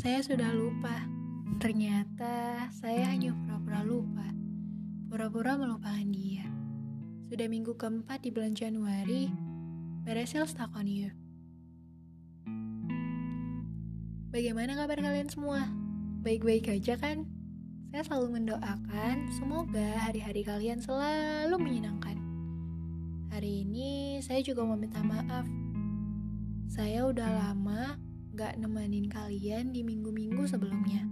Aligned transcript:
Saya 0.00 0.24
sudah 0.24 0.48
lupa. 0.56 0.96
Ternyata 1.60 2.64
saya 2.72 3.12
hanya 3.12 3.36
pura-pura 3.36 3.84
lupa. 3.84 4.24
Pura-pura 5.12 5.60
melupakan 5.60 6.08
dia. 6.08 6.48
Sudah 7.28 7.44
minggu 7.52 7.76
keempat 7.76 8.24
di 8.24 8.32
bulan 8.32 8.56
Januari, 8.56 9.28
still 10.24 10.48
stuck 10.48 10.72
on 10.72 10.88
you. 10.88 11.12
Bagaimana 14.32 14.72
kabar 14.72 15.04
kalian 15.04 15.28
semua? 15.28 15.68
Baik-baik 16.24 16.80
aja 16.80 16.96
kan? 16.96 17.28
Saya 17.92 18.00
selalu 18.00 18.40
mendoakan 18.40 19.28
semoga 19.36 20.00
hari-hari 20.00 20.48
kalian 20.48 20.80
selalu 20.80 21.60
menyenangkan. 21.60 22.16
Hari 23.36 23.68
ini 23.68 24.16
saya 24.24 24.40
juga 24.40 24.64
mau 24.64 24.80
minta 24.80 25.04
maaf. 25.04 25.44
Saya 26.72 27.04
udah 27.04 27.28
lama 27.36 28.00
gak 28.40 28.56
nemenin 28.56 29.04
kalian 29.04 29.68
di 29.68 29.84
minggu-minggu 29.84 30.48
sebelumnya. 30.48 31.04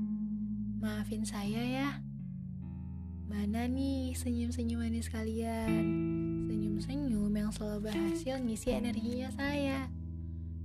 Maafin 0.81 1.29
saya 1.29 1.61
ya. 1.61 2.01
Mana 3.29 3.69
nih 3.69 4.17
senyum-senyum 4.17 4.81
manis 4.81 5.13
kalian? 5.13 5.85
Senyum-senyum 6.49 7.29
yang 7.29 7.53
selalu 7.53 7.93
berhasil 7.93 8.41
ngisi 8.41 8.73
energinya 8.73 9.29
saya. 9.37 9.93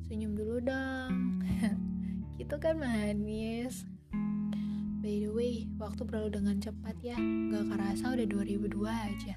Senyum 0.08 0.40
dulu 0.40 0.64
dong. 0.64 1.44
gitu 2.40 2.56
kan 2.56 2.80
manis. 2.80 3.84
By 5.04 5.20
the 5.20 5.36
way, 5.36 5.68
waktu 5.76 6.08
berlalu 6.08 6.40
dengan 6.40 6.64
cepat 6.64 6.96
ya. 7.04 7.20
Gak 7.52 7.76
kerasa 7.76 8.16
udah 8.16 8.24
2002 8.24 8.88
aja. 8.88 9.36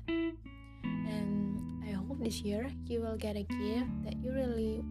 And 1.10 1.58
I 1.82 1.90
hope 1.90 2.22
this 2.22 2.46
year 2.46 2.70
you 2.86 3.02
will 3.02 3.18
get 3.18 3.34
a 3.34 3.42
gift 3.42 3.90
that 4.06 4.14
you 4.22 4.30
really 4.30 4.86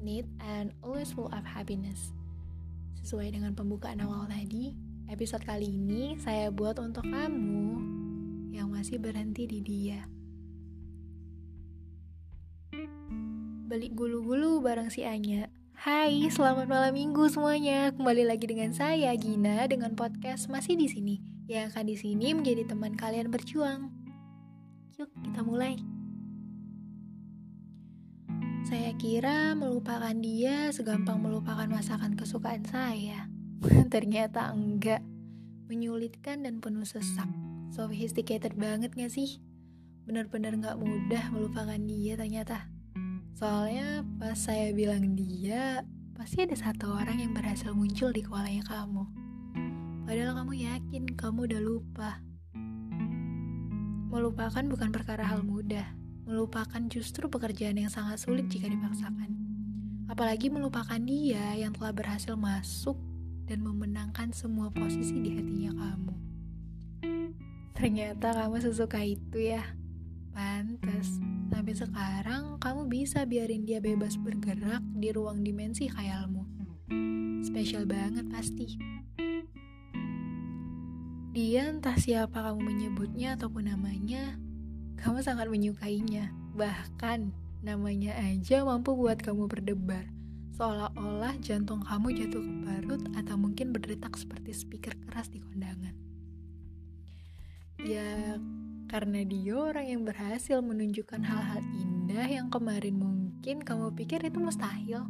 need 0.00 0.26
and 0.40 0.72
always 0.80 1.12
full 1.12 1.28
of 1.30 1.44
happiness. 1.44 2.12
Sesuai 3.00 3.32
dengan 3.32 3.56
pembukaan 3.56 4.00
awal 4.04 4.28
tadi, 4.28 4.76
episode 5.08 5.44
kali 5.44 5.68
ini 5.68 6.16
saya 6.20 6.52
buat 6.52 6.76
untuk 6.80 7.04
kamu 7.08 7.80
yang 8.52 8.68
masih 8.68 9.00
berhenti 9.00 9.48
di 9.48 9.60
dia. 9.64 10.04
Beli 13.70 13.88
gulu-gulu 13.94 14.58
bareng 14.60 14.90
si 14.90 15.06
Anya. 15.06 15.48
Hai, 15.80 16.28
selamat 16.28 16.68
malam 16.68 16.92
minggu 16.92 17.32
semuanya. 17.32 17.88
Kembali 17.96 18.28
lagi 18.28 18.44
dengan 18.44 18.74
saya 18.76 19.16
Gina 19.16 19.64
dengan 19.64 19.96
podcast 19.96 20.52
masih 20.52 20.76
di 20.76 20.92
sini. 20.92 21.16
Yang 21.48 21.72
akan 21.72 21.84
di 21.88 21.96
sini 21.96 22.28
menjadi 22.36 22.68
teman 22.68 22.92
kalian 23.00 23.32
berjuang. 23.32 23.88
Yuk, 25.00 25.08
kita 25.24 25.40
mulai. 25.40 25.89
Saya 28.60 28.92
kira 29.00 29.56
melupakan 29.56 30.12
dia 30.12 30.68
segampang 30.68 31.24
melupakan 31.24 31.64
masakan 31.64 32.12
kesukaan 32.12 32.60
saya. 32.68 33.32
Ternyata 33.94 34.52
enggak. 34.52 35.00
Menyulitkan 35.70 36.44
dan 36.44 36.60
penuh 36.60 36.84
sesak. 36.84 37.30
Sophisticated 37.70 38.58
banget 38.58 38.92
gak 38.92 39.08
sih? 39.14 39.38
Bener-bener 40.04 40.58
gak 40.58 40.76
mudah 40.76 41.30
melupakan 41.30 41.78
dia 41.78 42.18
ternyata. 42.18 42.66
Soalnya 43.38 44.02
pas 44.18 44.36
saya 44.36 44.74
bilang 44.74 45.14
dia, 45.14 45.86
pasti 46.12 46.44
ada 46.44 46.58
satu 46.58 46.92
orang 46.92 47.22
yang 47.22 47.32
berhasil 47.32 47.72
muncul 47.72 48.12
di 48.12 48.20
kepalanya 48.20 48.66
kamu. 48.66 49.06
Padahal 50.04 50.42
kamu 50.42 50.52
yakin 50.66 51.04
kamu 51.14 51.38
udah 51.48 51.60
lupa. 51.62 52.10
Melupakan 54.10 54.64
bukan 54.66 54.90
perkara 54.90 55.22
hal 55.22 55.46
mudah. 55.46 55.99
Melupakan 56.28 56.82
justru 56.90 57.28
pekerjaan 57.28 57.78
yang 57.78 57.92
sangat 57.92 58.20
sulit 58.20 58.48
jika 58.50 58.66
dipaksakan. 58.66 59.32
Apalagi 60.10 60.50
melupakan 60.50 60.98
dia 60.98 61.54
yang 61.54 61.70
telah 61.70 61.94
berhasil 61.94 62.34
masuk 62.34 62.98
dan 63.46 63.62
memenangkan 63.62 64.34
semua 64.34 64.70
posisi 64.70 65.18
di 65.22 65.34
hatinya 65.38 65.72
kamu. 65.74 66.14
Ternyata 67.74 68.34
kamu 68.36 68.56
sesuka 68.60 69.00
itu 69.00 69.38
ya. 69.54 69.62
Pantes, 70.30 71.18
sampai 71.50 71.74
sekarang 71.74 72.60
kamu 72.62 72.86
bisa 72.86 73.26
biarin 73.26 73.66
dia 73.66 73.82
bebas 73.82 74.14
bergerak 74.14 74.84
di 74.94 75.10
ruang 75.10 75.42
dimensi 75.42 75.90
khayalmu. 75.90 76.46
Spesial 77.42 77.88
banget 77.88 78.28
pasti. 78.30 78.78
Dia 81.30 81.70
entah 81.70 81.94
siapa 81.94 82.42
kamu 82.42 82.60
menyebutnya 82.62 83.38
ataupun 83.38 83.70
namanya, 83.70 84.34
kamu 85.00 85.24
sangat 85.24 85.48
menyukainya. 85.48 86.30
Bahkan 86.54 87.32
namanya 87.64 88.16
aja 88.20 88.64
mampu 88.64 88.96
buat 88.96 89.20
kamu 89.20 89.48
berdebar 89.48 90.20
seolah-olah 90.60 91.40
jantung 91.40 91.80
kamu 91.80 92.12
jatuh 92.20 92.44
ke 92.44 92.52
parut 92.68 93.02
atau 93.16 93.40
mungkin 93.40 93.72
berdetak 93.72 94.12
seperti 94.12 94.52
speaker 94.52 94.92
keras 95.08 95.32
di 95.32 95.40
kondangan. 95.40 95.96
Ya, 97.80 98.36
karena 98.92 99.24
dia 99.24 99.56
orang 99.56 99.88
yang 99.88 100.02
berhasil 100.04 100.60
menunjukkan 100.60 101.24
hal-hal 101.24 101.64
indah 101.80 102.28
yang 102.28 102.52
kemarin 102.52 103.00
mungkin 103.00 103.64
kamu 103.64 103.96
pikir 103.96 104.20
itu 104.20 104.36
mustahil. 104.36 105.08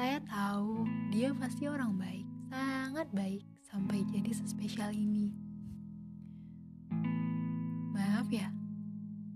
Saya 0.00 0.16
tahu 0.24 0.88
dia 1.12 1.36
pasti 1.36 1.68
orang 1.68 2.00
baik, 2.00 2.24
sangat 2.48 3.12
baik 3.12 3.44
sampai 3.68 4.00
jadi 4.08 4.32
sespesial 4.32 4.96
ini. 4.96 5.45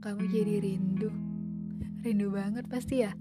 Kamu 0.00 0.33
jadi 0.33 0.65
rindu. 0.65 1.12
Rindu 2.00 2.33
banget 2.33 2.65
pasti 2.72 3.05
ya. 3.05 3.12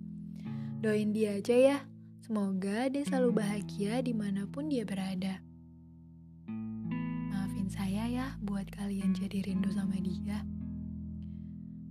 Doain 0.79 1.11
dia 1.11 1.35
aja 1.35 1.51
ya. 1.51 1.77
Semoga 2.23 2.87
dia 2.87 3.03
selalu 3.03 3.43
bahagia 3.43 3.99
di 3.99 4.15
mana 4.15 4.47
pun 4.47 4.71
dia 4.71 4.87
berada. 4.87 5.43
Maafin 7.27 7.67
saya 7.67 8.07
ya 8.07 8.39
buat 8.39 8.71
kalian 8.71 9.11
jadi 9.11 9.51
rindu 9.51 9.75
sama 9.75 9.99
dia. 9.99 10.39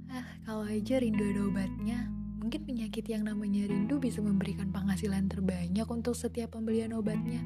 Ah, 0.08 0.24
kalau 0.48 0.64
aja 0.64 1.04
rindu 1.04 1.20
ada 1.36 1.42
obatnya, 1.44 2.08
mungkin 2.40 2.64
penyakit 2.64 3.04
yang 3.12 3.28
namanya 3.28 3.68
rindu 3.68 4.00
bisa 4.00 4.24
memberikan 4.24 4.72
penghasilan 4.72 5.28
terbanyak 5.28 5.84
untuk 5.84 6.16
setiap 6.16 6.56
pembelian 6.56 6.96
obatnya. 6.96 7.44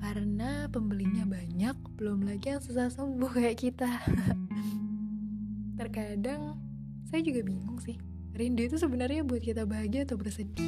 Karena 0.00 0.72
pembelinya 0.72 1.28
banyak, 1.28 1.76
belum 2.00 2.24
lagi 2.24 2.56
yang 2.56 2.64
susah 2.64 2.88
sembuh 2.88 3.28
kayak 3.28 3.60
kita. 3.60 3.92
Terkadang 5.86 6.58
saya 7.06 7.22
juga 7.22 7.46
bingung 7.46 7.78
sih 7.78 7.94
rindu 8.34 8.66
itu 8.66 8.74
sebenarnya 8.74 9.22
buat 9.22 9.38
kita 9.38 9.70
bahagia 9.70 10.02
atau 10.02 10.18
bersedih. 10.18 10.66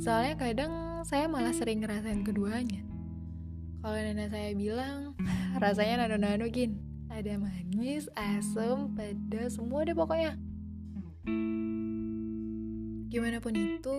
Soalnya 0.00 0.40
kadang 0.40 0.72
saya 1.04 1.28
malah 1.28 1.52
sering 1.52 1.84
ngerasain 1.84 2.24
keduanya. 2.24 2.80
Kalau 3.84 4.00
nenek 4.00 4.32
saya 4.32 4.56
bilang, 4.56 5.12
rasanya 5.60 6.08
nano-nano 6.08 6.48
gin. 6.48 6.80
Ada 7.12 7.36
manis, 7.36 8.08
asam, 8.16 8.96
pedas, 8.96 9.60
semua 9.60 9.84
deh 9.84 9.92
pokoknya. 9.92 10.40
Gimana 13.12 13.44
pun 13.44 13.52
itu, 13.52 13.98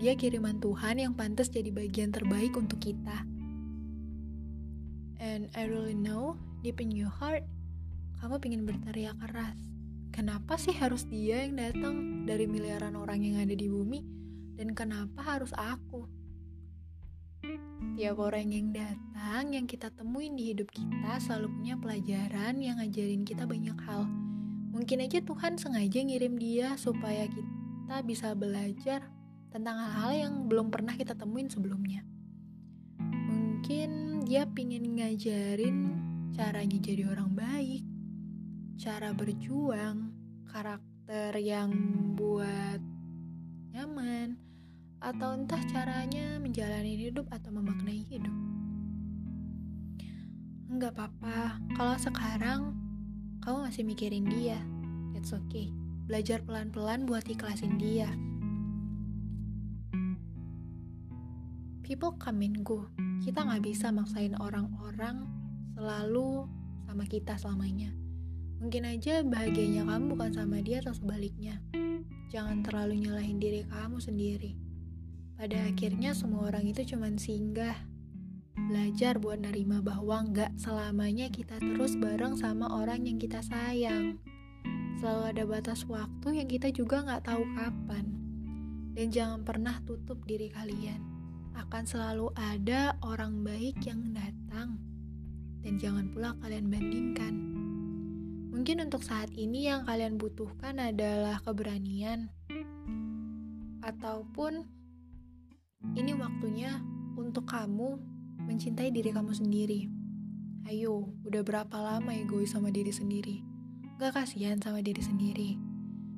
dia 0.00 0.16
kiriman 0.16 0.64
Tuhan 0.64 0.96
yang 0.96 1.12
pantas 1.12 1.52
jadi 1.52 1.68
bagian 1.76 2.08
terbaik 2.08 2.56
untuk 2.56 2.80
kita. 2.80 3.20
And 5.20 5.52
I 5.52 5.68
really 5.68 5.92
know, 5.92 6.40
deep 6.64 6.80
in 6.80 6.88
your 6.88 7.10
heart, 7.10 7.44
kamu 8.18 8.38
pengen 8.42 8.62
berteriak 8.66 9.16
keras 9.22 9.58
kenapa 10.12 10.58
sih 10.58 10.74
harus 10.74 11.06
dia 11.06 11.46
yang 11.46 11.54
datang 11.54 12.26
dari 12.26 12.50
miliaran 12.50 12.98
orang 12.98 13.22
yang 13.22 13.38
ada 13.38 13.54
di 13.54 13.70
bumi 13.70 14.18
dan 14.58 14.74
kenapa 14.74 15.22
harus 15.22 15.54
aku? 15.54 16.10
Tiap 17.94 18.18
orang 18.18 18.50
yang 18.50 18.74
datang, 18.74 19.54
yang 19.54 19.70
kita 19.70 19.94
temuin 19.94 20.34
di 20.34 20.50
hidup 20.50 20.66
kita 20.74 21.22
selalu 21.22 21.54
punya 21.54 21.74
pelajaran 21.78 22.58
yang 22.58 22.82
ngajarin 22.82 23.22
kita 23.22 23.46
banyak 23.46 23.78
hal. 23.86 24.10
Mungkin 24.74 25.06
aja 25.06 25.22
Tuhan 25.22 25.62
sengaja 25.62 26.02
ngirim 26.02 26.34
dia 26.34 26.74
supaya 26.74 27.30
kita 27.30 28.02
bisa 28.02 28.34
belajar 28.34 29.06
tentang 29.54 29.78
hal-hal 29.78 30.12
yang 30.26 30.34
belum 30.50 30.74
pernah 30.74 30.98
kita 30.98 31.14
temuin 31.14 31.46
sebelumnya. 31.46 32.02
Mungkin 32.98 34.22
dia 34.26 34.42
pingin 34.50 34.98
ngajarin 34.98 35.94
caranya 36.34 36.78
jadi 36.82 37.06
orang 37.06 37.30
baik, 37.38 37.86
cara 38.78 39.10
berjuang, 39.10 40.14
karakter 40.46 41.34
yang 41.42 41.74
buat 42.14 42.78
nyaman, 43.74 44.38
atau 45.02 45.34
entah 45.34 45.58
caranya 45.66 46.38
menjalani 46.38 46.94
hidup 46.94 47.26
atau 47.34 47.50
memaknai 47.50 48.06
hidup. 48.06 48.30
Enggak 50.70 50.94
apa-apa, 50.94 51.58
kalau 51.74 51.96
sekarang 51.98 52.60
kamu 53.42 53.66
masih 53.66 53.82
mikirin 53.82 54.30
dia, 54.30 54.62
that's 55.10 55.34
okay. 55.34 55.74
Belajar 56.06 56.38
pelan-pelan 56.46 57.02
buat 57.02 57.26
ikhlasin 57.26 57.82
dia. 57.82 58.06
People 61.82 62.14
come 62.14 62.46
and 62.46 62.62
go. 62.62 62.86
Kita 63.26 63.42
nggak 63.42 63.66
bisa 63.66 63.90
maksain 63.90 64.38
orang-orang 64.38 65.26
selalu 65.74 66.46
sama 66.86 67.04
kita 67.10 67.34
selamanya. 67.34 68.07
Mungkin 68.58 68.90
aja 68.90 69.22
bahagianya 69.22 69.86
kamu 69.86 70.18
bukan 70.18 70.34
sama 70.34 70.58
dia 70.58 70.82
atau 70.82 70.90
sebaliknya. 70.90 71.62
Jangan 72.28 72.66
terlalu 72.66 73.06
nyalahin 73.06 73.38
diri 73.38 73.62
kamu 73.70 74.02
sendiri. 74.02 74.52
pada 75.38 75.70
akhirnya 75.70 76.18
semua 76.18 76.50
orang 76.50 76.66
itu 76.66 76.82
cuman 76.82 77.14
singgah. 77.14 77.78
Belajar 78.58 79.22
buat 79.22 79.38
nerima 79.38 79.78
bahwa 79.78 80.26
nggak 80.26 80.58
selamanya 80.58 81.30
kita 81.30 81.62
terus 81.62 81.94
bareng 81.94 82.34
sama 82.34 82.66
orang 82.66 83.06
yang 83.06 83.22
kita 83.22 83.38
sayang. 83.46 84.18
Selalu 84.98 85.22
ada 85.30 85.42
batas 85.46 85.86
waktu 85.86 86.42
yang 86.42 86.50
kita 86.50 86.74
juga 86.74 87.06
nggak 87.06 87.30
tahu 87.30 87.46
kapan. 87.54 88.04
Dan 88.98 89.14
jangan 89.14 89.46
pernah 89.46 89.78
tutup 89.86 90.18
diri 90.26 90.50
kalian. 90.50 90.98
Akan 91.54 91.86
selalu 91.86 92.34
ada 92.34 92.98
orang 93.06 93.46
baik 93.46 93.78
yang 93.86 94.10
datang. 94.10 94.82
Dan 95.62 95.78
jangan 95.78 96.10
pula 96.10 96.34
kalian 96.42 96.66
bandingkan. 96.66 97.57
Mungkin 98.58 98.90
untuk 98.90 99.06
saat 99.06 99.30
ini 99.38 99.70
yang 99.70 99.86
kalian 99.86 100.18
butuhkan 100.18 100.82
adalah 100.82 101.38
keberanian, 101.46 102.26
ataupun 103.86 104.66
ini 105.94 106.10
waktunya 106.18 106.82
untuk 107.14 107.46
kamu 107.46 108.02
mencintai 108.50 108.90
diri 108.90 109.14
kamu 109.14 109.30
sendiri. 109.30 109.86
Ayo, 110.66 111.06
udah 111.22 111.46
berapa 111.46 111.70
lama 111.78 112.10
egois 112.10 112.50
sama 112.50 112.74
diri 112.74 112.90
sendiri? 112.90 113.46
Gak 114.02 114.18
kasihan 114.18 114.58
sama 114.58 114.82
diri 114.82 115.06
sendiri. 115.06 115.54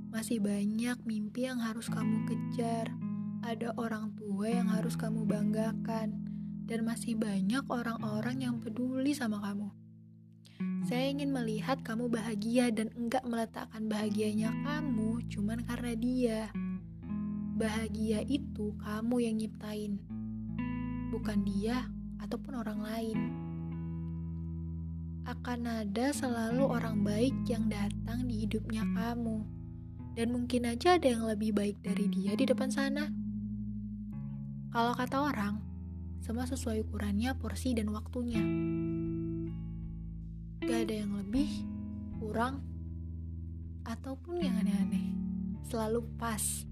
Masih 0.09 0.41
banyak 0.41 0.97
mimpi 1.05 1.45
yang 1.45 1.61
harus 1.61 1.93
kamu 1.93 2.25
kejar. 2.25 2.89
Ada 3.45 3.77
orang 3.77 4.17
tua 4.17 4.49
yang 4.49 4.73
harus 4.73 4.97
kamu 4.97 5.29
banggakan. 5.29 6.17
Dan 6.65 6.89
masih 6.89 7.21
banyak 7.21 7.69
orang-orang 7.69 8.49
yang 8.49 8.57
peduli 8.65 9.13
sama 9.13 9.45
kamu. 9.45 9.80
Saya 10.91 11.15
ingin 11.15 11.31
melihat 11.31 11.87
kamu 11.87 12.11
bahagia 12.11 12.75
dan 12.75 12.91
enggak 12.99 13.23
meletakkan 13.23 13.87
bahagianya 13.87 14.51
kamu 14.67 15.23
cuman 15.31 15.63
karena 15.63 15.95
dia. 15.95 16.41
Bahagia 17.55 18.27
itu 18.27 18.75
kamu 18.75 19.23
yang 19.23 19.39
nyiptain, 19.39 20.03
bukan 21.15 21.47
dia 21.47 21.87
ataupun 22.19 22.59
orang 22.59 22.83
lain. 22.83 23.19
Akan 25.31 25.63
ada 25.71 26.11
selalu 26.11 26.67
orang 26.67 27.07
baik 27.07 27.39
yang 27.47 27.71
datang 27.71 28.27
di 28.27 28.43
hidupnya 28.43 28.83
kamu, 28.83 29.47
dan 30.19 30.35
mungkin 30.35 30.75
aja 30.75 30.99
ada 30.99 31.07
yang 31.07 31.23
lebih 31.23 31.55
baik 31.55 31.79
dari 31.87 32.11
dia 32.11 32.35
di 32.35 32.51
depan 32.51 32.67
sana. 32.67 33.07
Kalau 34.75 34.99
kata 34.99 35.23
orang, 35.23 35.55
semua 36.19 36.51
sesuai 36.51 36.83
ukurannya, 36.83 37.31
porsi, 37.39 37.79
dan 37.79 37.95
waktunya. 37.95 38.43
Gak 40.61 40.89
ada 40.89 40.95
yang 40.95 41.17
lebih, 41.17 41.49
kurang, 42.21 42.61
ataupun 43.89 44.45
yang 44.45 44.61
aneh-aneh. 44.61 45.09
Selalu 45.65 46.05
pas 46.21 46.69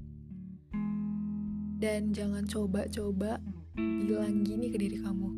dan 1.79 2.11
jangan 2.11 2.43
coba-coba 2.43 3.39
bilang 3.79 4.43
gini 4.43 4.69
ke 4.69 4.77
diri 4.83 4.99
kamu. 4.99 5.31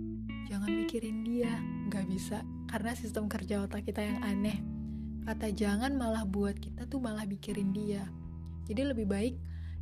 Jangan 0.49 0.73
mikirin 0.73 1.23
dia, 1.23 1.53
gak 1.93 2.09
bisa. 2.09 2.43
Karena 2.67 2.97
sistem 2.97 3.29
kerja 3.29 3.63
otak 3.63 3.87
kita 3.87 4.03
yang 4.03 4.19
aneh. 4.25 4.59
Kata 5.29 5.53
jangan 5.53 5.95
malah 5.95 6.25
buat 6.25 6.57
kita 6.57 6.89
tuh 6.89 6.99
malah 6.99 7.29
mikirin 7.29 7.71
dia. 7.77 8.09
Jadi 8.67 8.83
lebih 8.83 9.07
baik 9.07 9.35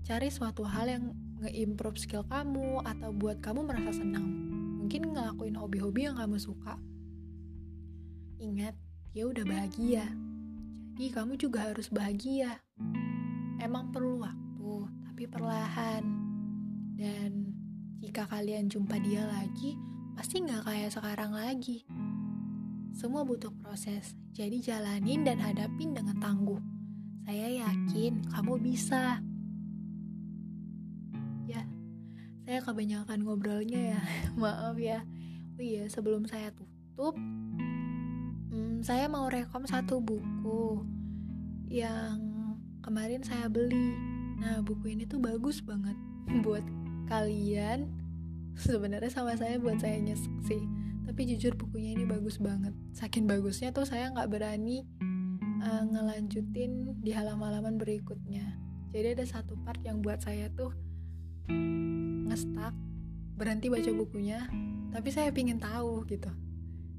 cari 0.03 0.29
suatu 0.29 0.67
hal 0.67 0.91
yang 0.91 1.05
nge-improve 1.41 1.97
skill 1.97 2.27
kamu 2.27 2.83
atau 2.83 3.15
buat 3.15 3.39
kamu 3.39 3.65
merasa 3.65 3.95
senang. 3.95 4.27
Mungkin 4.83 5.15
ngelakuin 5.15 5.55
hobi-hobi 5.57 6.11
yang 6.11 6.19
kamu 6.19 6.37
suka. 6.43 6.75
Ingat, 8.39 8.75
dia 9.11 9.27
udah 9.27 9.43
bahagia. 9.43 10.07
Jadi 10.95 11.11
kamu 11.15 11.39
juga 11.39 11.71
harus 11.71 11.91
bahagia. 11.91 12.63
Emang 13.59 13.91
perlu 13.91 14.23
waktu, 14.23 14.87
tapi 15.07 15.27
perlahan 15.27 16.29
dan 16.99 17.55
jika 18.03 18.27
kalian 18.27 18.67
jumpa 18.67 18.99
dia 18.99 19.23
lagi, 19.23 19.79
pasti 20.19 20.43
nggak 20.43 20.67
kayak 20.67 20.91
sekarang 20.91 21.31
lagi. 21.31 21.87
Semua 22.91 23.23
butuh 23.23 23.55
proses, 23.63 24.19
jadi 24.35 24.59
jalanin 24.59 25.23
dan 25.23 25.39
hadapin 25.39 25.95
dengan 25.95 26.19
tangguh. 26.19 26.59
Saya 27.23 27.63
yakin 27.63 28.27
kamu 28.35 28.59
bisa. 28.59 29.23
Ya, 31.47 31.63
saya 32.43 32.59
kebanyakan 32.67 33.23
ngobrolnya 33.23 33.95
ya, 33.95 34.01
maaf 34.43 34.75
ya. 34.75 35.07
Oh 35.55 35.63
iya, 35.63 35.87
sebelum 35.87 36.27
saya 36.27 36.51
tutup, 36.51 37.15
hmm, 38.79 38.87
saya 38.87 39.11
mau 39.11 39.27
rekom 39.27 39.67
satu 39.67 39.99
buku 39.99 40.87
yang 41.67 42.23
kemarin 42.79 43.27
saya 43.27 43.51
beli. 43.51 43.99
Nah, 44.39 44.63
buku 44.63 44.95
ini 44.95 45.03
tuh 45.03 45.19
bagus 45.19 45.59
banget 45.59 45.99
buat 46.47 46.63
kalian. 47.11 47.91
Sebenarnya 48.55 49.11
sama 49.11 49.35
saya 49.35 49.59
buat 49.59 49.83
saya 49.83 49.99
nyesek 49.99 50.31
sih. 50.47 50.63
Tapi 51.11 51.27
jujur 51.35 51.59
bukunya 51.59 51.99
ini 51.99 52.07
bagus 52.07 52.39
banget. 52.39 52.71
Saking 52.95 53.27
bagusnya 53.27 53.75
tuh 53.75 53.83
saya 53.83 54.15
nggak 54.15 54.31
berani 54.31 54.87
uh, 55.59 55.83
ngelanjutin 55.83 56.95
di 57.03 57.11
halaman-halaman 57.11 57.83
berikutnya. 57.83 58.47
Jadi 58.95 59.19
ada 59.19 59.27
satu 59.27 59.59
part 59.67 59.83
yang 59.83 60.07
buat 60.07 60.23
saya 60.23 60.47
tuh 60.55 60.71
ngestak 62.31 62.75
berhenti 63.35 63.71
baca 63.71 63.91
bukunya 63.95 64.51
tapi 64.91 65.09
saya 65.15 65.31
pingin 65.31 65.63
tahu 65.63 66.03
gitu 66.11 66.29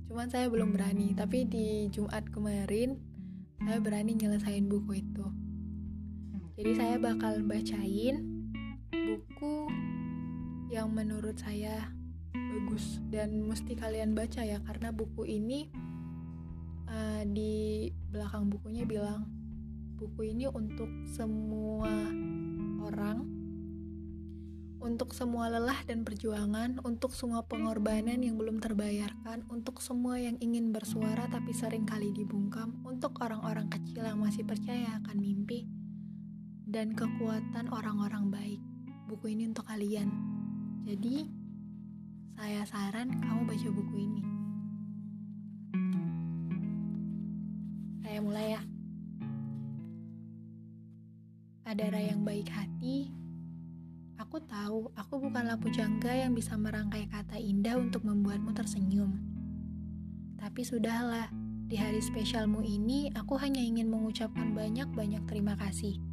cuman 0.10 0.28
saya 0.28 0.50
belum 0.50 0.74
berani. 0.74 1.14
Tapi 1.14 1.46
di 1.46 1.88
Jumat 1.94 2.26
kemarin 2.34 2.98
saya 3.62 3.78
berani 3.78 4.18
nyelesain 4.18 4.66
buku 4.66 5.06
itu. 5.06 5.26
Jadi 6.60 6.72
saya 6.76 6.96
bakal 7.00 7.46
bacain 7.46 8.26
buku 8.92 9.70
yang 10.74 10.92
menurut 10.92 11.38
saya 11.38 11.94
bagus. 12.34 13.00
Dan 13.08 13.46
mesti 13.46 13.78
kalian 13.78 14.18
baca 14.18 14.42
ya 14.42 14.58
karena 14.66 14.90
buku 14.90 15.30
ini 15.30 15.70
uh, 16.90 17.24
di 17.24 17.88
belakang 18.10 18.50
bukunya 18.50 18.84
bilang 18.84 19.30
buku 19.96 20.34
ini 20.34 20.50
untuk 20.50 20.90
semua 21.06 21.92
orang 22.82 23.39
untuk 24.80 25.12
semua 25.12 25.52
lelah 25.52 25.84
dan 25.84 26.08
perjuangan, 26.08 26.80
untuk 26.88 27.12
semua 27.12 27.44
pengorbanan 27.44 28.24
yang 28.24 28.40
belum 28.40 28.64
terbayarkan, 28.64 29.44
untuk 29.52 29.84
semua 29.84 30.16
yang 30.16 30.40
ingin 30.40 30.72
bersuara 30.72 31.28
tapi 31.28 31.52
sering 31.52 31.84
kali 31.84 32.16
dibungkam, 32.16 32.80
untuk 32.88 33.20
orang-orang 33.20 33.68
kecil 33.68 34.08
yang 34.08 34.24
masih 34.24 34.48
percaya 34.48 34.96
akan 35.04 35.20
mimpi, 35.20 35.68
dan 36.64 36.96
kekuatan 36.96 37.68
orang-orang 37.76 38.32
baik. 38.32 38.62
Buku 39.12 39.36
ini 39.36 39.52
untuk 39.52 39.68
kalian. 39.68 40.08
Jadi, 40.88 41.28
saya 42.40 42.64
saran 42.64 43.20
kamu 43.20 43.42
baca 43.52 43.68
buku 43.76 43.96
ini. 44.00 44.24
Saya 48.00 48.20
mulai 48.24 48.48
ya. 48.56 48.62
Adara 51.68 52.00
yang 52.02 52.26
baik 52.26 52.50
hati, 52.50 53.12
aku 54.20 54.44
tahu 54.44 54.92
aku 55.00 55.16
bukanlah 55.16 55.56
pujangga 55.56 56.12
yang 56.12 56.36
bisa 56.36 56.60
merangkai 56.60 57.08
kata 57.08 57.40
indah 57.40 57.80
untuk 57.80 58.04
membuatmu 58.04 58.52
tersenyum. 58.52 59.16
Tapi 60.36 60.62
sudahlah, 60.68 61.32
di 61.72 61.80
hari 61.80 62.04
spesialmu 62.04 62.60
ini 62.60 63.16
aku 63.16 63.40
hanya 63.40 63.64
ingin 63.64 63.88
mengucapkan 63.88 64.52
banyak-banyak 64.52 65.24
terima 65.24 65.56
kasih. 65.56 66.04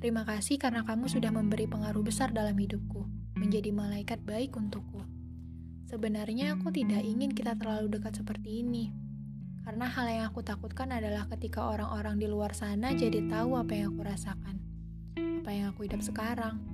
Terima 0.00 0.24
kasih 0.24 0.56
karena 0.56 0.82
kamu 0.82 1.12
sudah 1.12 1.28
memberi 1.28 1.68
pengaruh 1.68 2.00
besar 2.00 2.32
dalam 2.32 2.56
hidupku 2.56 3.04
menjadi 3.36 3.68
malaikat 3.68 4.24
baik 4.24 4.56
untukku. 4.56 5.04
Sebenarnya 5.92 6.56
aku 6.56 6.72
tidak 6.72 7.04
ingin 7.04 7.36
kita 7.36 7.52
terlalu 7.60 7.92
dekat 7.92 8.16
seperti 8.16 8.64
ini. 8.64 8.88
Karena 9.62 9.86
hal 9.92 10.08
yang 10.08 10.24
aku 10.32 10.40
takutkan 10.42 10.90
adalah 10.90 11.28
ketika 11.30 11.68
orang-orang 11.68 12.16
di 12.18 12.26
luar 12.26 12.56
sana 12.56 12.96
jadi 12.96 13.28
tahu 13.28 13.60
apa 13.60 13.76
yang 13.76 13.94
aku 13.94 14.02
rasakan. 14.02 14.56
Apa 15.44 15.50
yang 15.54 15.70
aku 15.70 15.86
hidup 15.86 16.02
sekarang, 16.02 16.71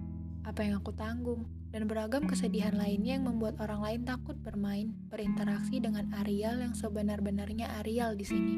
apa 0.48 0.64
yang 0.64 0.80
aku 0.80 0.96
tanggung, 0.96 1.44
dan 1.68 1.84
beragam 1.84 2.24
kesedihan 2.24 2.72
lainnya 2.72 3.20
yang 3.20 3.28
membuat 3.28 3.60
orang 3.60 3.84
lain 3.84 4.00
takut 4.08 4.32
bermain, 4.40 4.96
berinteraksi 5.12 5.76
dengan 5.76 6.08
Ariel 6.16 6.64
yang 6.64 6.72
sebenar-benarnya 6.72 7.84
Ariel 7.84 8.16
di 8.16 8.24
sini. 8.24 8.54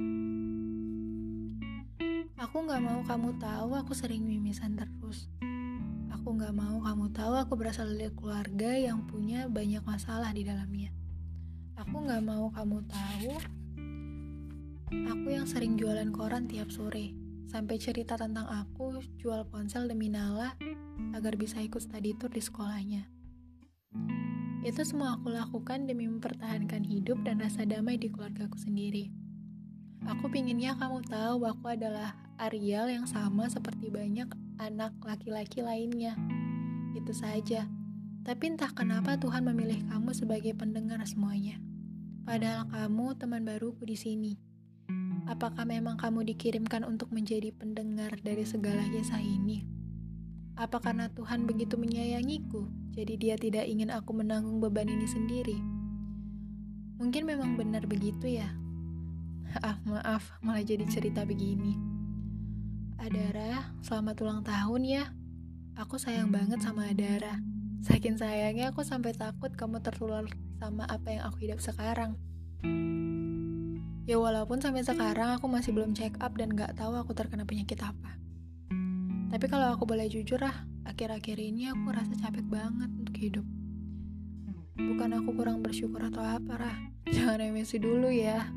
Aku 2.39 2.63
gak 2.63 2.79
mau 2.79 3.03
kamu 3.03 3.43
tahu 3.43 3.75
aku 3.75 3.93
sering 3.93 4.23
mimisan 4.23 4.79
terus. 4.79 5.27
Aku 6.15 6.39
gak 6.39 6.55
mau 6.55 6.79
kamu 6.79 7.11
tahu 7.11 7.35
aku 7.35 7.59
berasal 7.59 7.91
dari 7.91 8.15
keluarga 8.15 8.71
yang 8.79 9.05
punya 9.11 9.51
banyak 9.51 9.83
masalah 9.83 10.31
di 10.31 10.47
dalamnya. 10.47 10.95
Aku 11.75 12.07
gak 12.07 12.23
mau 12.23 12.55
kamu 12.55 12.87
tahu 12.87 13.35
aku 15.11 15.27
yang 15.27 15.45
sering 15.45 15.75
jualan 15.75 16.09
koran 16.15 16.47
tiap 16.47 16.71
sore. 16.71 17.20
Sampai 17.51 17.83
cerita 17.83 18.15
tentang 18.15 18.47
aku 18.47 19.03
jual 19.19 19.43
ponsel 19.51 19.91
demi 19.91 20.07
Nala 20.07 20.55
agar 21.11 21.35
bisa 21.35 21.59
ikut 21.59 21.83
study 21.83 22.15
tour 22.15 22.31
di 22.31 22.39
sekolahnya. 22.39 23.11
Itu 24.63 24.87
semua 24.87 25.19
aku 25.19 25.35
lakukan 25.35 25.91
demi 25.91 26.07
mempertahankan 26.07 26.87
hidup 26.87 27.19
dan 27.27 27.43
rasa 27.43 27.67
damai 27.67 27.99
di 27.99 28.07
keluargaku 28.07 28.55
sendiri. 28.55 29.11
Aku 30.07 30.31
pinginnya 30.31 30.79
kamu 30.79 31.03
tahu 31.11 31.43
aku 31.43 31.75
adalah 31.75 32.15
Ariel 32.39 32.87
yang 32.87 33.11
sama 33.11 33.51
seperti 33.51 33.91
banyak 33.91 34.31
anak 34.63 34.95
laki-laki 35.03 35.59
lainnya. 35.59 36.15
Itu 36.95 37.11
saja. 37.11 37.67
Tapi 38.23 38.55
entah 38.55 38.71
kenapa 38.71 39.19
Tuhan 39.19 39.43
memilih 39.43 39.91
kamu 39.91 40.15
sebagai 40.15 40.55
pendengar 40.55 41.03
semuanya. 41.03 41.59
Padahal 42.23 42.71
kamu 42.71 43.19
teman 43.19 43.43
baruku 43.43 43.83
di 43.83 43.99
sini. 43.99 44.50
Apakah 45.31 45.63
memang 45.63 45.95
kamu 45.95 46.27
dikirimkan 46.35 46.83
untuk 46.83 47.15
menjadi 47.15 47.55
pendengar 47.55 48.19
dari 48.19 48.43
segala 48.43 48.83
kisah 48.91 49.23
ini? 49.23 49.63
Apa 50.59 50.83
karena 50.83 51.07
Tuhan 51.07 51.47
begitu 51.47 51.79
menyayangiku, 51.79 52.67
jadi 52.91 53.15
Dia 53.15 53.37
tidak 53.39 53.71
ingin 53.71 53.95
aku 53.95 54.11
menanggung 54.11 54.59
beban 54.59 54.91
ini 54.91 55.07
sendiri? 55.07 55.55
Mungkin 56.99 57.31
memang 57.31 57.55
benar 57.55 57.87
begitu 57.87 58.27
ya. 58.27 58.51
Ah, 59.67 59.79
maaf, 59.83 60.31
malah 60.43 60.63
jadi 60.63 60.87
cerita 60.87 61.27
begini. 61.27 61.75
Adara, 62.99 63.71
selamat 63.83 64.23
ulang 64.23 64.43
tahun 64.47 64.83
ya. 64.87 65.05
Aku 65.75 65.99
sayang 65.99 66.31
banget 66.31 66.63
sama 66.63 66.91
Adara. 66.91 67.39
Saking 67.83 68.15
sayangnya 68.15 68.71
aku 68.71 68.87
sampai 68.87 69.11
takut 69.15 69.55
kamu 69.59 69.79
tertular 69.83 70.23
sama 70.63 70.87
apa 70.87 71.07
yang 71.11 71.23
aku 71.27 71.51
hidup 71.51 71.59
sekarang. 71.59 72.15
Ya 74.11 74.19
walaupun 74.19 74.59
sampai 74.59 74.83
sekarang 74.83 75.39
aku 75.39 75.47
masih 75.47 75.71
belum 75.71 75.95
check 75.95 76.19
up 76.19 76.35
dan 76.35 76.51
gak 76.59 76.75
tahu 76.75 76.99
aku 76.99 77.15
terkena 77.15 77.47
penyakit 77.47 77.79
apa. 77.79 78.19
Tapi 79.31 79.47
kalau 79.47 79.71
aku 79.71 79.87
boleh 79.87 80.11
jujur 80.11 80.43
ah, 80.43 80.67
akhir-akhir 80.83 81.39
ini 81.39 81.71
aku 81.71 81.95
rasa 81.95 82.19
capek 82.19 82.43
banget 82.51 82.91
untuk 82.91 83.15
hidup. 83.15 83.47
Bukan 84.75 85.15
aku 85.15 85.31
kurang 85.39 85.63
bersyukur 85.63 86.03
atau 86.03 86.27
apa, 86.27 86.59
Rah. 86.59 86.79
Jangan 87.15 87.39
emosi 87.39 87.79
dulu 87.79 88.11
ya. 88.11 88.51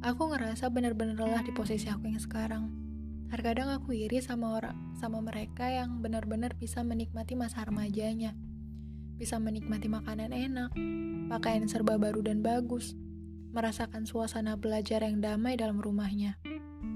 Aku 0.00 0.32
ngerasa 0.32 0.72
bener-bener 0.72 1.20
lelah 1.20 1.44
di 1.44 1.52
posisi 1.52 1.92
aku 1.92 2.08
yang 2.08 2.24
sekarang. 2.24 2.72
Terkadang 3.28 3.68
aku 3.68 3.92
iri 3.92 4.24
sama 4.24 4.56
orang 4.56 4.96
sama 4.96 5.20
mereka 5.20 5.68
yang 5.68 6.00
benar-benar 6.00 6.56
bisa 6.56 6.80
menikmati 6.80 7.36
masa 7.36 7.60
remajanya 7.60 8.32
bisa 9.18 9.34
menikmati 9.42 9.90
makanan 9.90 10.30
enak, 10.30 10.70
pakaian 11.26 11.66
serba 11.66 11.98
baru 11.98 12.22
dan 12.22 12.38
bagus, 12.38 12.94
merasakan 13.52 14.04
suasana 14.04 14.54
belajar 14.54 15.04
yang 15.04 15.20
damai 15.24 15.56
dalam 15.56 15.80
rumahnya, 15.80 16.36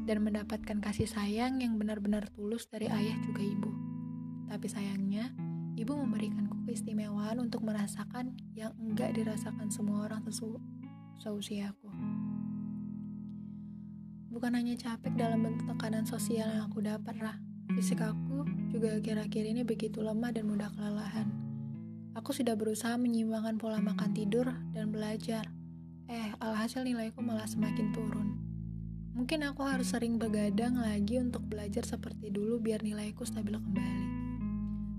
dan 0.05 0.23
mendapatkan 0.27 0.79
kasih 0.83 1.07
sayang 1.07 1.63
yang 1.63 1.79
benar-benar 1.79 2.29
tulus 2.35 2.67
dari 2.69 2.91
ayah 2.91 3.17
juga 3.23 3.43
ibu. 3.43 3.71
Tapi 4.51 4.67
sayangnya, 4.69 5.33
ibu 5.79 5.97
memberikanku 5.97 6.69
keistimewaan 6.69 7.41
untuk 7.41 7.65
merasakan 7.65 8.37
yang 8.53 8.77
enggak 8.77 9.17
dirasakan 9.17 9.73
semua 9.73 10.07
orang 10.11 10.21
sesu 10.29 10.61
seusiaku. 11.23 11.89
Bukan 14.33 14.53
hanya 14.57 14.75
capek 14.75 15.13
dalam 15.15 15.45
bentuk 15.45 15.69
tekanan 15.71 16.09
sosial 16.09 16.49
yang 16.51 16.65
aku 16.67 16.83
dapat, 16.83 17.15
Rah. 17.21 17.39
Fisik 17.73 18.05
aku 18.05 18.45
juga 18.69 18.99
akhir-akhir 19.01 19.45
ini 19.49 19.63
begitu 19.65 20.05
lemah 20.05 20.35
dan 20.35 20.45
mudah 20.51 20.69
kelelahan. 20.77 21.29
Aku 22.13 22.37
sudah 22.37 22.53
berusaha 22.53 23.01
menyeimbangkan 23.01 23.57
pola 23.57 23.81
makan 23.81 24.13
tidur 24.13 24.53
dan 24.77 24.93
belajar. 24.93 25.49
Eh, 26.11 26.31
alhasil 26.43 26.83
nilaiku 26.83 27.23
malah 27.23 27.47
semakin 27.47 27.95
turun. 27.95 28.35
Mungkin 29.13 29.45
aku 29.45 29.63
harus 29.63 29.93
sering 29.93 30.17
begadang 30.17 30.81
lagi 30.81 31.21
untuk 31.21 31.45
belajar 31.47 31.85
seperti 31.85 32.33
dulu 32.33 32.59
biar 32.59 32.81
nilaiku 32.81 33.23
stabil 33.29 33.55
kembali. 33.55 34.07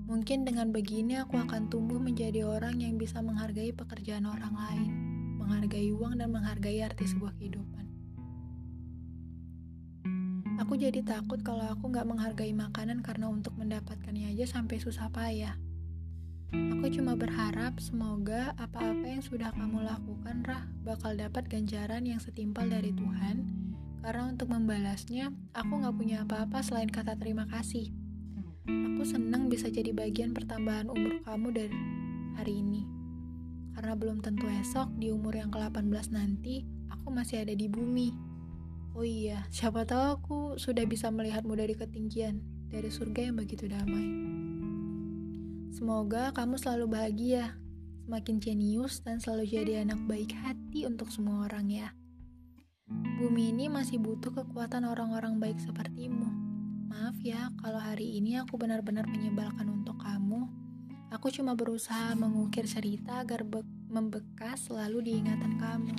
Mungkin 0.06 0.46
dengan 0.46 0.70
begini 0.70 1.18
aku 1.18 1.42
akan 1.42 1.74
tumbuh 1.74 1.98
menjadi 1.98 2.46
orang 2.46 2.78
yang 2.78 3.02
bisa 3.02 3.20
menghargai 3.26 3.74
pekerjaan 3.74 4.30
orang 4.30 4.54
lain, 4.54 4.92
menghargai 5.42 5.90
uang 5.90 6.22
dan 6.22 6.30
menghargai 6.30 6.86
arti 6.86 7.10
sebuah 7.10 7.34
kehidupan. 7.42 7.84
Aku 10.62 10.78
jadi 10.78 11.02
takut 11.02 11.42
kalau 11.42 11.66
aku 11.66 11.90
nggak 11.90 12.06
menghargai 12.06 12.54
makanan 12.54 13.02
karena 13.02 13.28
untuk 13.28 13.58
mendapatkannya 13.58 14.38
aja 14.38 14.46
sampai 14.46 14.78
susah 14.78 15.10
payah. 15.10 15.58
Aku 16.54 16.86
cuma 16.94 17.18
berharap 17.18 17.82
semoga 17.82 18.54
apa-apa 18.62 19.10
yang 19.10 19.26
sudah 19.26 19.50
kamu 19.58 19.90
lakukan, 19.90 20.46
Rah, 20.46 20.70
bakal 20.86 21.18
dapat 21.18 21.50
ganjaran 21.50 22.06
yang 22.06 22.22
setimpal 22.22 22.70
dari 22.70 22.94
Tuhan. 22.94 23.50
Karena 24.06 24.30
untuk 24.30 24.54
membalasnya, 24.54 25.34
aku 25.58 25.82
gak 25.82 25.98
punya 25.98 26.22
apa-apa 26.22 26.62
selain 26.62 26.94
kata 26.94 27.18
terima 27.18 27.50
kasih. 27.50 27.90
Aku 28.70 29.02
senang 29.02 29.50
bisa 29.50 29.74
jadi 29.74 29.90
bagian 29.98 30.38
pertambahan 30.38 30.94
umur 30.94 31.26
kamu 31.26 31.48
dari 31.58 31.80
hari 32.38 32.62
ini. 32.62 32.86
Karena 33.74 33.98
belum 33.98 34.22
tentu 34.22 34.46
esok, 34.46 34.94
di 35.02 35.10
umur 35.10 35.34
yang 35.34 35.50
ke-18 35.50 36.14
nanti, 36.14 36.70
aku 36.94 37.10
masih 37.10 37.42
ada 37.42 37.58
di 37.58 37.66
bumi. 37.66 38.14
Oh 38.94 39.02
iya, 39.02 39.50
siapa 39.50 39.90
tahu 39.90 40.04
aku 40.22 40.38
sudah 40.62 40.86
bisa 40.86 41.10
melihatmu 41.10 41.58
dari 41.58 41.74
ketinggian, 41.74 42.46
dari 42.70 42.94
surga 42.94 43.34
yang 43.34 43.42
begitu 43.42 43.66
damai. 43.66 44.43
Semoga 45.74 46.30
kamu 46.38 46.62
selalu 46.62 46.86
bahagia, 46.86 47.58
semakin 48.06 48.38
jenius, 48.38 49.02
dan 49.02 49.18
selalu 49.18 49.58
jadi 49.58 49.82
anak 49.82 50.06
baik 50.06 50.30
hati 50.46 50.86
untuk 50.86 51.10
semua 51.10 51.50
orang 51.50 51.66
ya. 51.66 51.98
Bumi 53.18 53.50
ini 53.50 53.74
masih 53.74 53.98
butuh 53.98 54.30
kekuatan 54.38 54.86
orang-orang 54.86 55.42
baik 55.42 55.58
sepertimu. 55.58 56.30
Maaf 56.94 57.18
ya, 57.26 57.50
kalau 57.58 57.82
hari 57.82 58.22
ini 58.22 58.38
aku 58.38 58.54
benar-benar 58.54 59.10
menyebalkan 59.10 59.66
untuk 59.66 59.98
kamu. 59.98 60.46
Aku 61.10 61.34
cuma 61.34 61.58
berusaha 61.58 62.14
mengukir 62.14 62.70
cerita 62.70 63.26
agar 63.26 63.42
membekas 63.90 64.70
selalu 64.70 65.10
diingatan 65.10 65.58
kamu. 65.58 65.96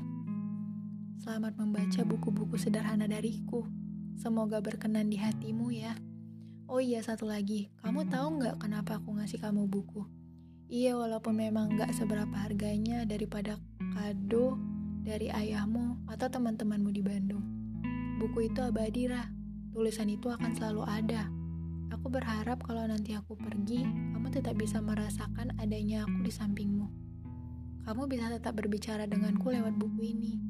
Selamat 1.18 1.58
membaca 1.58 2.06
buku-buku 2.06 2.54
sederhana 2.62 3.10
dariku. 3.10 3.66
Semoga 4.14 4.62
berkenan 4.62 5.10
di 5.10 5.18
hatimu 5.18 5.74
ya. 5.74 5.98
Oh 6.64 6.80
iya 6.80 7.04
satu 7.04 7.28
lagi, 7.28 7.68
kamu 7.84 8.08
tahu 8.08 8.40
nggak 8.40 8.56
kenapa 8.56 8.96
aku 8.96 9.12
ngasih 9.20 9.36
kamu 9.36 9.68
buku? 9.68 10.08
Iya 10.72 10.96
walaupun 10.96 11.36
memang 11.36 11.76
nggak 11.76 11.92
seberapa 11.92 12.32
harganya 12.40 13.04
daripada 13.04 13.60
kado 13.92 14.56
dari 15.04 15.28
ayahmu 15.28 16.08
atau 16.08 16.24
teman-temanmu 16.32 16.88
di 16.88 17.04
Bandung. 17.04 17.44
Buku 18.16 18.48
itu 18.48 18.64
abadi 18.64 19.12
Rah, 19.12 19.28
tulisan 19.76 20.08
itu 20.08 20.32
akan 20.32 20.56
selalu 20.56 20.82
ada. 20.88 21.28
Aku 21.92 22.08
berharap 22.08 22.64
kalau 22.64 22.88
nanti 22.88 23.12
aku 23.12 23.36
pergi, 23.36 23.84
kamu 24.16 24.32
tetap 24.32 24.56
bisa 24.56 24.80
merasakan 24.80 25.52
adanya 25.60 26.08
aku 26.08 26.24
di 26.24 26.32
sampingmu. 26.32 26.88
Kamu 27.84 28.08
bisa 28.08 28.32
tetap 28.32 28.56
berbicara 28.56 29.04
denganku 29.04 29.52
lewat 29.52 29.76
buku 29.76 30.16
ini. 30.16 30.40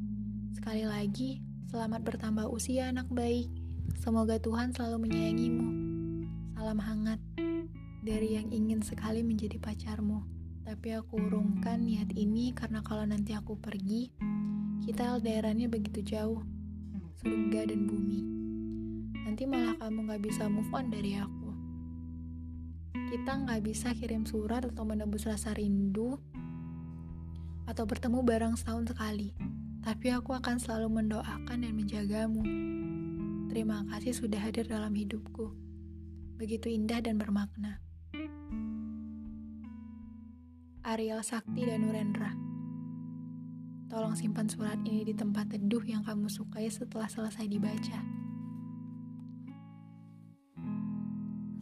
Sekali 0.55 0.87
lagi, 0.87 1.43
selamat 1.75 2.07
bertambah 2.07 2.47
usia 2.47 2.95
anak 2.95 3.11
baik. 3.11 3.51
Semoga 3.99 4.39
Tuhan 4.39 4.71
selalu 4.71 5.11
menyayangimu. 5.11 5.84
Salam 6.55 6.79
hangat 6.79 7.19
dari 8.07 8.39
yang 8.39 8.47
ingin 8.55 8.79
sekali 8.79 9.27
menjadi 9.27 9.59
pacarmu. 9.59 10.23
Tapi 10.63 10.95
aku 10.95 11.19
urungkan 11.19 11.83
niat 11.83 12.15
ini 12.15 12.55
karena 12.55 12.79
kalau 12.79 13.03
nanti 13.03 13.35
aku 13.35 13.59
pergi, 13.59 14.15
kita 14.87 15.19
daerahnya 15.19 15.67
begitu 15.67 16.07
jauh, 16.07 16.47
surga 17.19 17.75
dan 17.75 17.91
bumi. 17.91 18.23
Nanti 19.27 19.51
malah 19.51 19.75
kamu 19.83 20.15
gak 20.15 20.23
bisa 20.23 20.47
move 20.47 20.71
on 20.71 20.95
dari 20.95 21.19
aku. 21.19 21.51
Kita 23.11 23.35
gak 23.51 23.61
bisa 23.67 23.91
kirim 23.91 24.23
surat 24.23 24.63
atau 24.63 24.87
menebus 24.87 25.27
rasa 25.27 25.59
rindu 25.59 26.23
atau 27.67 27.83
bertemu 27.83 28.23
bareng 28.23 28.55
setahun 28.55 28.95
sekali. 28.95 29.35
Tapi 29.83 30.07
aku 30.15 30.39
akan 30.39 30.63
selalu 30.63 31.03
mendoakan 31.03 31.67
dan 31.67 31.75
menjagamu. 31.75 32.47
Terima 33.51 33.83
kasih 33.91 34.15
sudah 34.15 34.39
hadir 34.39 34.71
dalam 34.71 34.95
hidupku 34.95 35.64
begitu 36.35 36.67
indah 36.67 36.99
dan 36.99 37.19
bermakna. 37.19 37.79
Ariel 40.85 41.25
Sakti 41.25 41.65
dan 41.65 41.87
Nurendra. 41.87 42.35
Tolong 43.89 44.19
simpan 44.19 44.51
surat 44.51 44.77
ini 44.85 45.07
di 45.07 45.15
tempat 45.15 45.55
teduh 45.55 45.81
yang 45.87 46.03
kamu 46.03 46.27
sukai 46.29 46.69
setelah 46.69 47.07
selesai 47.09 47.47
dibaca. 47.47 47.99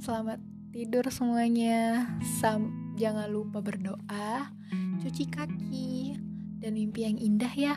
Selamat 0.03 0.43
tidur 0.75 1.07
semuanya. 1.13 2.11
Sam 2.41 2.95
jangan 2.99 3.31
lupa 3.31 3.63
berdoa, 3.63 4.51
cuci 4.99 5.25
kaki, 5.31 6.19
dan 6.59 6.75
mimpi 6.75 7.07
yang 7.07 7.21
indah 7.21 7.53
ya. 7.55 7.75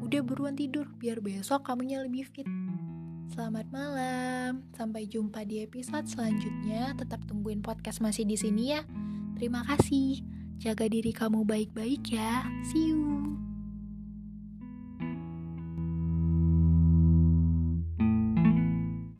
Udah 0.00 0.24
buruan 0.24 0.56
tidur 0.56 0.88
biar 0.96 1.20
besok 1.20 1.68
kamunya 1.68 2.00
lebih 2.00 2.24
fit. 2.30 2.48
Selamat 3.28 3.68
malam. 3.68 4.64
Sampai 4.72 5.04
jumpa 5.04 5.44
di 5.44 5.60
episode 5.60 6.08
selanjutnya. 6.08 6.96
Tetap 6.96 7.20
tungguin 7.28 7.60
podcast 7.60 8.00
masih 8.00 8.24
di 8.24 8.40
sini 8.40 8.72
ya. 8.72 8.82
Terima 9.36 9.60
kasih. 9.68 10.24
Jaga 10.58 10.88
diri 10.88 11.12
kamu 11.12 11.44
baik-baik 11.44 12.08
ya. 12.08 12.48
See 12.72 12.90
you. 12.90 13.17